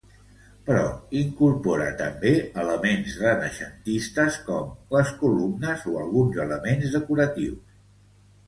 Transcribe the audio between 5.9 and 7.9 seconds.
o alguns elements decoratius.